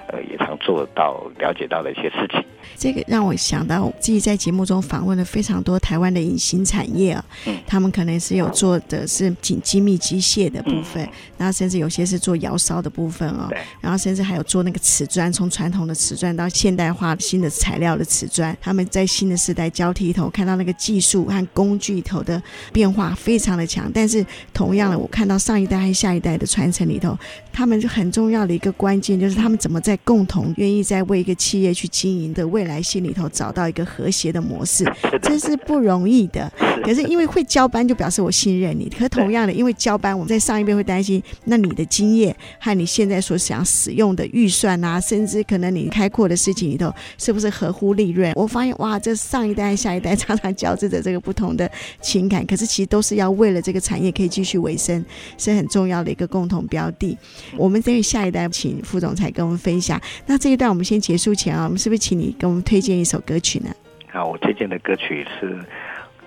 [0.09, 2.45] 呃，也常做到了解到的一些事情。
[2.77, 22.43] 这个让我想到，我自己在节目中访问了非常多台湾的隐形产业啊，嗯，他们可能是有做的是精精密机械的部分，然后甚至有些是做窑烧的部分哦，对，然后甚至还有做那个瓷砖，从传统的瓷砖到现代化新的材料的瓷砖，他们在新的时代交替里头看到那个技术和工具里头的
[22.73, 27.17] 变化非常的强，但是同样的，我看到上一代和下一代的传承里头，
[27.53, 34.85] 他们就很重要的一个关键就是他们怎么在共同愿意在为一个企业去经营的未来性里头找到一个和谐的模式，
[35.23, 36.51] 这是不容易的。
[36.85, 38.89] 可是因为会交班，就表示我信任你。
[38.89, 48.33] 可同样的，因为交班，我们在上一边会担心，那你的经验和你现在所想使用的预算啊，甚至可能你开阔的事情里头，是不是合乎利润？
[48.37, 51.69] 我发现哇，这上一代下一代常常交织着这个不同的
[52.01, 55.05] 情感，可是其实都是要为了这个产业可以继续维生，
[55.37, 57.17] 是很重要的一个共同标的。
[57.57, 60.01] 我们等于下一代，请副总裁跟我们分享。
[60.27, 63.71] 那这一段我们先结束前啊，我们是不是请你给我们推荐一首歌曲呢？
[64.13, 65.57] 好，我推荐的歌曲是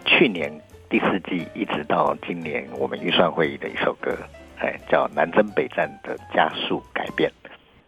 [0.05, 0.51] 去年
[0.89, 4.15] 第四季一直到今年我们预算会议的一首歌，
[4.59, 7.29] 哎，叫《南征北战的加速改变》。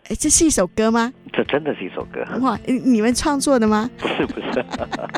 [0.09, 1.13] 哎，这是一首歌吗？
[1.31, 2.25] 这真的是一首歌。
[2.41, 3.89] 哇，你们创作的吗？
[3.99, 4.65] 是不是？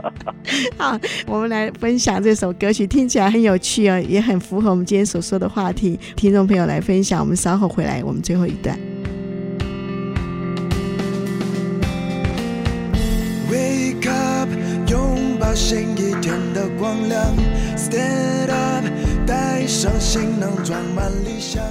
[0.78, 5.98] 好，我们来分享这首歌曲，听起来很有趣哦，也很符合我们今天所说的话题。
[6.16, 8.78] 听众朋友来分享，我们稍后回来，我们最后一段。
[15.56, 17.36] 新一天的光亮。
[17.78, 18.86] Stand up，
[19.26, 21.64] 带上行囊，装满理想。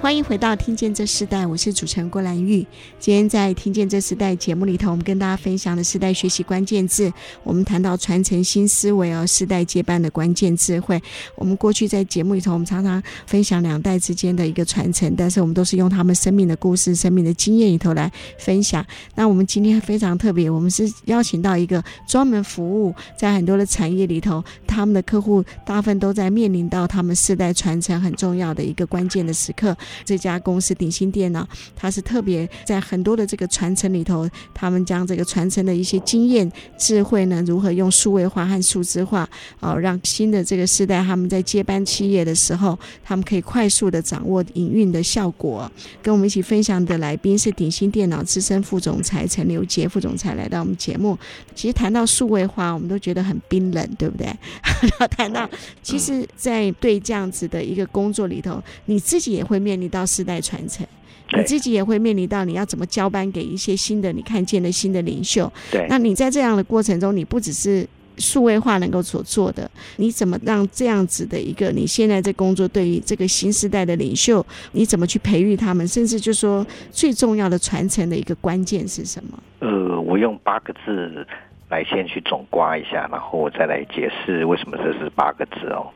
[0.00, 2.64] 欢迎回到《听见这世代》，我是主持人郭兰玉。
[3.00, 11.02] 今天在《听见这世代》节目里头，我们跟大家分享的世代学习关键字，我们谈到传承新思维哦，世代接班的关键智慧。
[11.34, 18.86] 我们过去在节目里头，我们常常分享两代之间的一个传承，但是我们都是用他们生命的故事、生命的经验里头来分享。
[19.16, 29.76] 那我们今天非常特别，我们是邀请到一个专门服务在很多的产业里头，他们的客户大部分都在面临到他们世代传承很重要的一个关键的时刻。
[30.04, 39.28] 这家公司鼎新电脑，它是特别在很多的这个传承里头，他们将这个传承的一些经验、智慧呢，如何用数位化和数字化，
[39.60, 45.70] 哦，让新的这个时代他们在接班企业的时候，他们可以快速的掌握营运的效果。
[46.02, 51.18] 跟我们一起分享的来宾是鼎新电脑资深副总裁陈刘杰副总裁来到我们节目。
[51.54, 54.28] 其实谈到数位化，我们都觉得很冰冷，对不对？
[55.10, 55.48] 谈到
[55.82, 59.88] 其实，在对这样子的一个工作里头，你自己也会面临。
[59.88, 60.86] 到世代传承，
[61.32, 65.50] 你自己也会面临到你要怎么交班给一些新的你看见的新的领袖。
[65.72, 67.88] 对，那你在这样的过程中，你不只是
[68.18, 79.38] 数位化能够所做的，你怎么让这样子的一个你现在在工作对于这个新时代的领袖，你怎么去培育他们，甚至就说最重要的传承的一个关键是什么？
[79.60, 81.26] 呃，我用八个字
[81.70, 85.86] 来先去总刮一下，然后我再来解释为什么这是八个字哦。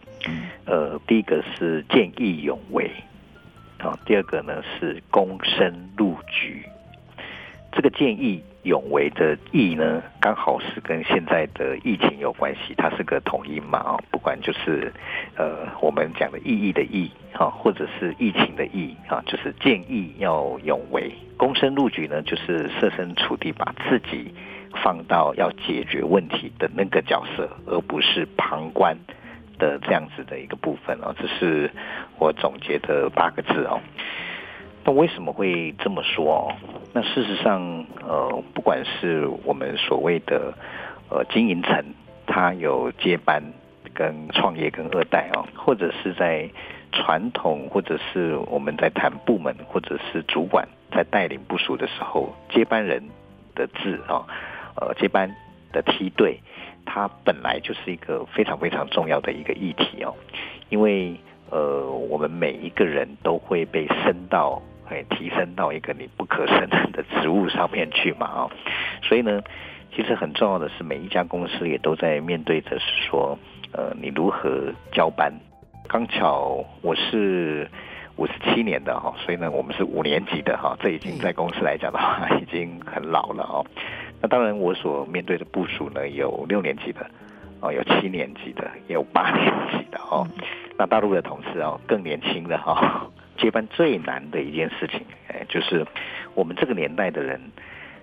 [0.65, 2.91] 呃，第一个是见义勇为。
[3.83, 6.65] 啊，第二个呢是躬身入局，
[7.73, 14.93] 这个见义勇为的义呢，刚好是跟现在的疫情有关系，它是个统音嘛啊，不管就是
[15.37, 24.33] 呃我们讲的意义的义啊，或者是疫情的疫啊，就是见义要勇为，躬身入局呢，就是设身处地把自己
[24.83, 28.97] 放到要解决问题的那个角色，而不是旁观。
[29.63, 31.71] 的这样子的一个部分哦，这是
[32.19, 33.79] 我总结的八个字哦。
[34.85, 36.43] 那为什么会这么说哦？
[36.93, 40.53] 那事实上，呃，不管是我们所谓的
[41.09, 41.81] 呃经营层，
[42.27, 43.41] 他有接班
[43.95, 46.51] 跟创业跟二代哦，或者是在
[46.91, 53.01] 传统，或者是我们在谈部门或者是主管在带领部署的时候，接班人
[53.55, 54.27] 的字啊，
[54.75, 55.33] 呃，接班
[55.73, 56.41] 的梯队。
[56.85, 60.15] 它本来就是一个非常非常重要的一个议题哦，
[60.69, 61.15] 因为
[61.51, 68.51] 呃，我们每一个人都会被升到会提升到一个你不可胜任的职务上面去嘛，哦，
[69.03, 69.43] 所以呢，
[69.95, 73.39] 其实很重要的是，每一家公司也都在面对着是说，
[73.73, 75.33] 呃，你如何交班。
[75.89, 77.69] 刚巧我是
[78.17, 83.67] 五十七年的哈，所以呢，我们是五年级的哈，这已经在公司来讲的话，已经很老了哦。
[84.23, 87.05] 那当然，我所面对的部署呢，有六年级的，
[87.61, 90.27] 哦，有七年级的，也有八年级的哦。
[90.79, 93.11] 那大陆的同事哦，更年轻的哈。
[93.39, 95.85] 接班最难的一件事情，哎，就是
[96.35, 97.41] 我们这个年代的人，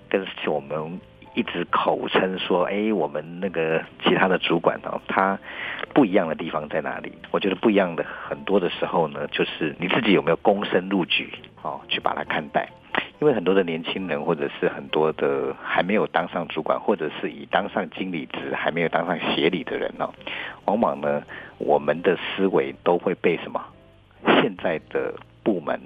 [0.10, 1.00] 跟我们
[1.34, 5.40] 一直口称说，哎，我们那个其他的主管哦，他
[5.94, 7.14] 不一样的地方在哪里？
[7.32, 11.32] 我觉得不一样的很多的时候呢，就是你自己有没有躬身入局
[11.62, 12.70] 哦，去把它看待。
[13.22, 20.10] 因为很多的年轻人，或者是很多的还没有当上主管，或者是已当上经理职还没有当上协理的人哦，
[20.66, 21.22] 往往呢，
[21.58, 23.62] 我们的思维都会被什么？
[24.42, 25.80] 现在的部门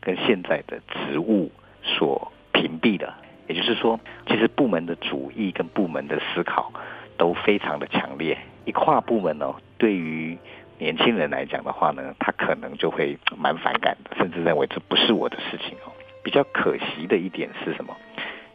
[0.00, 1.50] 跟现在的职务
[1.82, 3.12] 所屏蔽的，
[3.48, 3.98] 也就是说，
[4.28, 6.72] 其实部门的主义跟部门的思考
[7.16, 8.38] 都非常的强烈。
[8.64, 10.38] 一跨部门哦，对于
[10.78, 15.92] 年轻人来讲的话呢，他可能就会蛮反感的，甚至认为这不是我的事情哦。
[16.22, 17.96] 比较可惜的一点是什么？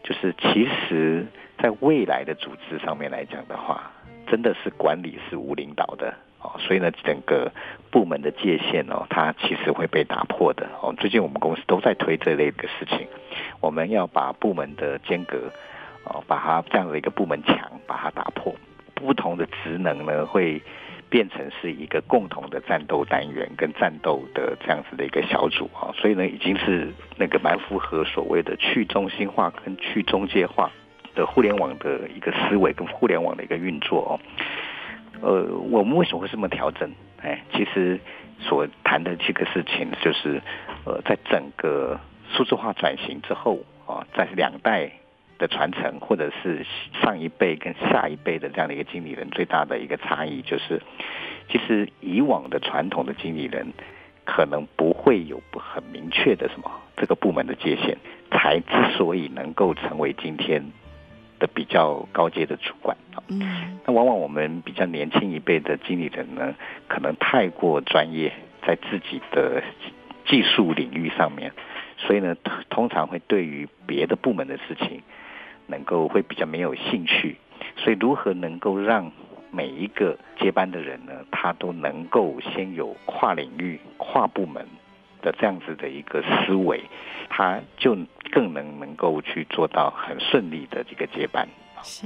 [0.04, 1.26] 就是其实
[1.58, 3.92] 在未来的组织上面来讲的话，
[4.28, 7.52] 真的是管理是无领导的哦，所以呢，整个
[7.90, 10.94] 部门的界限哦，它其实会被打破的哦。
[11.00, 13.08] 最近我们公司都在推这类的事情，
[13.62, 15.52] 我们要把部门的间隔
[16.04, 17.58] 哦，把它这样的一个部门墙
[17.88, 18.54] 把它打破，
[18.94, 20.62] 不同的职能呢会。
[21.12, 26.88] 变成是一个共同的战斗单元跟战斗的这样子的一个小组啊，所以呢，已经是
[27.18, 30.72] 那个蛮符合所谓的去中心化跟去中介化
[31.14, 34.12] 的互联网的一个思维跟互联网的一个运作哦。
[35.22, 36.90] 呃，我们为什么会这么调整？
[37.22, 38.00] 哎，其实
[38.40, 40.42] 所谈的这个事情就是，
[40.86, 42.00] 呃，在整个
[42.32, 44.90] 数字化转型之后啊，在两代。
[45.42, 46.64] 的传承，或者是
[47.02, 50.80] 上一辈跟下一辈的这样的一个经理人，最大的一个差异就是，
[51.50, 53.74] 其实以往的传统的经理人
[54.24, 57.98] 可能不会有很明确的什么这个部门的界限，
[58.30, 60.64] 才之所以能够成为今天
[61.40, 62.96] 的比较高阶的主管。
[63.28, 66.54] 嗯，那往往我们比较年轻一辈的经理人呢，
[66.88, 68.32] 可能太过专业，
[68.66, 69.64] 在自己的
[70.28, 71.52] 技术领域上面，
[71.98, 72.36] 所以呢，
[72.70, 75.02] 通常会对于别的部门的事情。
[75.72, 77.38] 能够会比较没有兴趣，
[77.78, 79.10] 所以如何能够让
[79.50, 84.68] 每一个接班的人呢，他都能够先有跨领域、跨部门
[85.22, 86.82] 的这样子的一个思维，
[87.30, 87.98] 他就
[88.32, 91.48] 更能能够去做到很顺利的这个接班。
[91.84, 92.06] 是，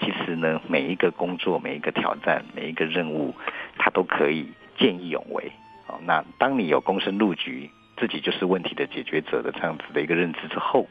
[0.00, 3.32] 其实呢，每一个工作、每一个挑战、每一个任务，
[3.78, 4.46] 他都可以
[4.76, 5.52] 见义勇为。
[5.86, 10.86] 哦，那当你有躬身入局，自己就是问题的解决者的这样子的一个认知之后。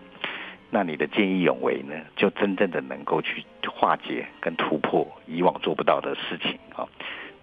[0.73, 6.87] 那你的见义勇为呢，就真正的能够去化解跟突破以往做不到的事情啊，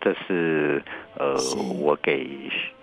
[0.01, 0.82] 这是
[1.16, 2.26] 呃，是我给。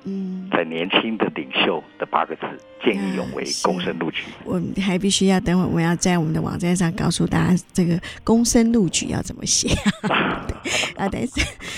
[0.08, 2.42] 嗯，在年轻的领袖的八个字：
[2.84, 4.26] 见义勇为，躬身录取。
[4.44, 9.70] 我还必须要等会，我要在我们的网站上告诉大家，这个躬身录取要怎么写
[10.96, 11.10] 啊？
[11.12, 11.32] 但是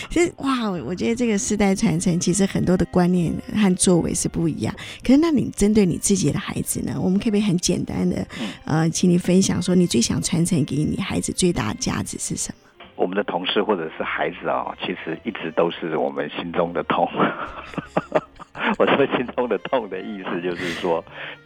[0.10, 4.76] 其实哇，我觉得这个世代传承，其实很多的观念和作为是不一样。
[5.02, 7.00] 可是，那你针对你自己的孩子呢？
[7.00, 8.28] 我们可不可以很简单的
[8.66, 12.67] 呃，请你分享说，你最想传承给你孩子最大的价值是什么？
[12.98, 17.08] 我们的同事或者是孩子啊，其实一直都是我们心中的痛。
[18.80, 21.02] 我说心中的痛的意思就是说，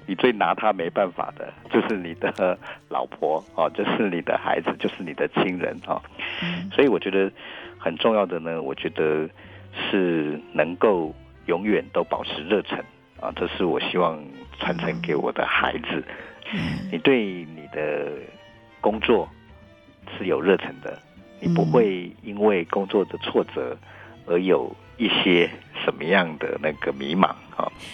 [0.07, 6.01] 你最拿他没办法的，就是你的老婆哦，就是你的孩子，就是你的亲人哦。
[6.71, 7.29] 所以我觉得
[7.77, 9.29] 很重要的呢，我觉得
[9.75, 11.13] 是能够
[11.47, 12.79] 永远都保持热忱
[13.19, 14.17] 啊，这是我希望
[14.57, 16.03] 传承给我的孩子。
[16.89, 18.09] 你对你的
[18.79, 19.27] 工作
[20.17, 20.97] 是有热忱的。
[21.41, 23.75] 你不会因为工作的挫折
[24.27, 25.49] 而有一些
[25.83, 27.33] 什么样的那个迷茫。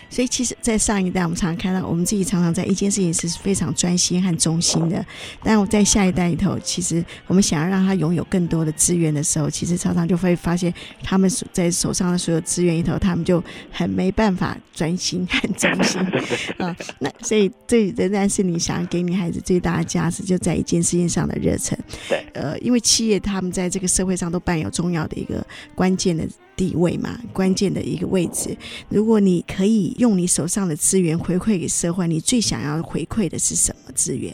[0.10, 5.06] 所以其实，在上一代，我们常常看到，我们自己常常在一件事情是非常专心和忠心的。
[5.44, 16.02] 但我在下一代里头，其实我们想要让他拥有更多的资源的时候，其实常常就会发现，他们在手上的所有资源里头，他们就很没办法专心和忠心
[16.58, 16.76] 啊。
[17.00, 21.78] 那所以，这仍然是你想要给你孩子最大的价值，就在一件事情上的热忱。
[22.08, 25.46] 对，呃，因为企业他们在这个社会上都扮有重要的一个
[25.76, 28.56] 关键的地位嘛，关键的一个位置。
[28.90, 34.34] 如果你可以用你手上的资源回馈给社会，你最想要回馈的是什么资源？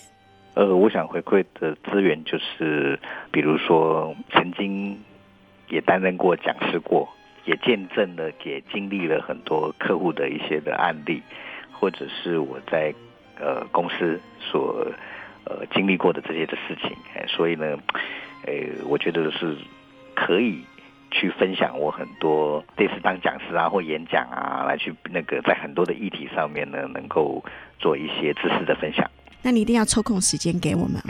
[0.56, 3.00] 呃，我想回馈的资源就是，
[3.32, 5.00] 比如说曾经
[5.70, 7.10] 也担任过讲师过，
[7.46, 11.22] 也见证了，也经历了很多客户的一些的案例，
[11.72, 12.94] 或者是我在
[13.40, 14.86] 呃公司所
[15.46, 16.92] 呃经历过的这些的事情，
[17.28, 17.78] 所以呢，
[18.46, 18.54] 呃，
[18.86, 19.58] 我觉得是
[20.14, 20.62] 可以
[21.14, 27.42] 去分享我很多这次当讲师啊或演讲啊，来去那个在很多的议题上面呢，能够
[27.80, 29.10] 做一些知识的分享。
[29.44, 31.00] 那你一定要抽空时间给我们。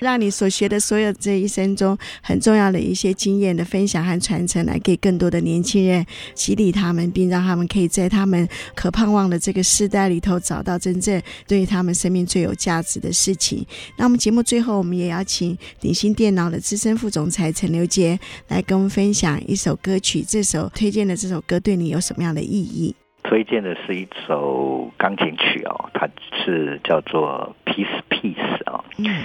[0.00, 6.04] 让你所学的所有这一生中很重要的一些经验的分享和传承，来给更多的年轻人
[6.34, 13.64] 激励他们，并让他们可以在他们可盼望的这个时代里头找到真正对他们生命最有价值的事情。
[13.96, 18.18] 那我们节目最后，我们也要请鼎新电脑的资深副总裁陈留杰
[18.48, 20.22] 来跟我们分享一首歌曲。
[20.22, 22.94] 这首推荐的这首歌对你有什么样的意义？
[23.34, 28.84] 推荐的是一首钢琴曲哦，它是叫做《Peace Peace》啊。
[28.98, 29.24] 嗯。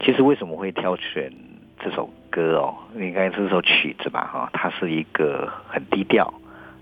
[0.00, 1.32] 其实为什么会挑选
[1.78, 2.74] 这首歌哦？
[2.96, 6.34] 应该是这首曲子吧，哈，它是一个很低调，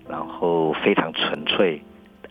[0.09, 1.79] 然后非常纯粹、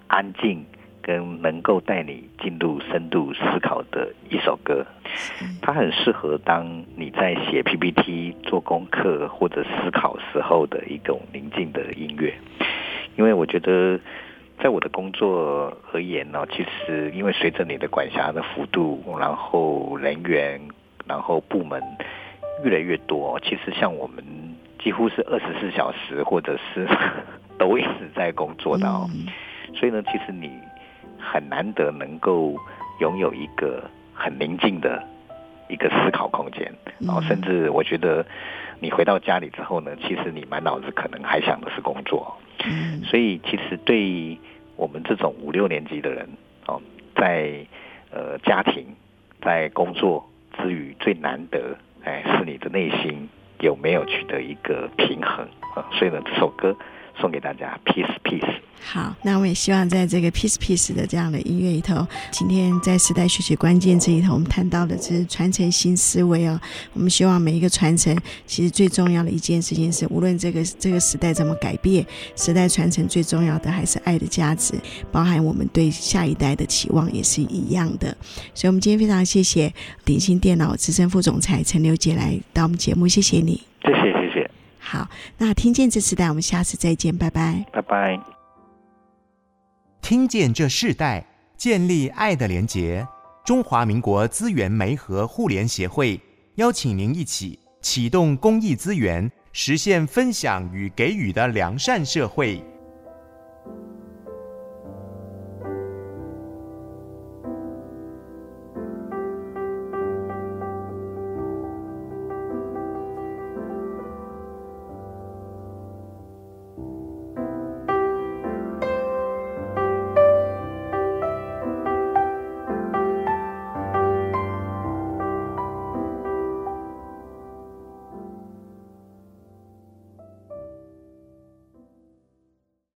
[0.09, 0.67] 安静，
[1.01, 4.85] 跟能够带你进入深度思考的一首歌。
[5.63, 12.35] 它很适合当你在写 PPT、做功课或者思考时候的一种宁静的音乐。
[13.17, 13.97] 因为我觉得，
[14.63, 20.61] 在我的工作而言呢，其实因为随着你的管辖的幅度，然后人员。
[21.07, 21.83] 然后部门
[22.65, 24.25] 越来越多，其实像我们
[24.83, 26.89] 几乎是二十四小时，或者是
[27.59, 29.07] 都一直在工作的哦。
[29.75, 30.51] 所以呢，其实你
[31.19, 32.57] 很难得能够
[33.01, 33.85] 拥有一个
[34.15, 35.07] 很宁静的
[35.69, 36.73] 一个思考空间。
[37.01, 38.25] 然后，甚至我觉得
[38.81, 42.35] 你回到家里之后呢，其实你满脑子可能还想的是工作。
[43.05, 44.39] 所以，其实对于
[44.77, 46.29] 我们这种五六年级的人
[46.67, 46.81] 哦，
[47.17, 47.67] 在
[48.11, 48.87] 呃家庭
[49.41, 50.29] 在工作。
[50.57, 55.45] 之余最难得，哎，是你的内心有没有取得一个平衡
[55.75, 55.85] 啊？
[55.91, 56.77] 所以呢，这首歌
[57.21, 58.61] 送给大家，Peace Peace。
[58.87, 66.61] 好，那我也希望在这个 Peace Peace 的这样的音乐里头，今天在时代学习关键这里头，我们谈到的这是传承新思维哦。
[66.93, 68.15] 我们希望每一个传承，
[68.47, 72.05] 其实最重要的一件事情是，无论这个这个时代怎么改变，
[72.37, 74.75] 时代传承最重要的还是爱的价值，
[75.11, 78.15] 包含我们对下一代的期望也是一样的。
[78.53, 79.73] 所以，我们今天非常谢谢
[80.05, 84.14] 鼎新电脑资深副总裁陈刘杰来到我们节目，谢谢你，谢谢。
[84.87, 85.09] 好，
[85.39, 88.21] 那听见这时代，我们下次再见，拜拜，拜拜。
[90.03, 91.25] 听见这世代，
[91.57, 93.07] 建立爱的连结。
[93.47, 96.21] 中华民国资源媒和互联协会
[96.57, 102.63] 邀请您一起启动公益资源，实现分享与给予的良善社会。